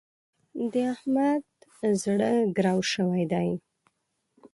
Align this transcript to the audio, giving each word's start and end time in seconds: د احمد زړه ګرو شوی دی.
د 0.71 0.73
احمد 0.93 1.43
زړه 2.01 2.31
ګرو 2.55 2.77
شوی 2.91 3.23
دی. 3.33 3.49